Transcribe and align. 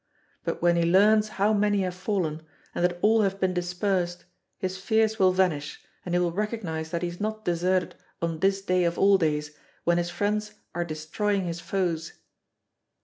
But 0.43 0.63
when 0.63 0.77
he 0.77 0.81
learns 0.83 1.27
how 1.37 1.53
many 1.53 1.81
have 1.83 1.93
fallen, 1.93 2.41
and 2.73 2.83
that 2.83 2.97
all 3.03 3.21
have 3.21 3.39
been 3.39 3.53
dispersed, 3.53 4.25
his 4.57 4.75
fears 4.79 5.19
will 5.19 5.31
vanish, 5.31 5.79
and 6.03 6.15
he 6.15 6.19
will 6.19 6.31
recognise 6.31 6.89
that 6.89 7.03
he 7.03 7.07
is 7.07 7.21
not 7.21 7.45
deserted 7.45 7.93
on 8.19 8.39
this 8.39 8.63
day 8.63 8.83
of 8.83 8.97
all 8.97 9.19
days 9.19 9.51
when 9.83 9.99
his 9.99 10.09
friends 10.09 10.53
are 10.73 10.83
destroying 10.85 11.45
his 11.45 11.59
foes. 11.59 12.13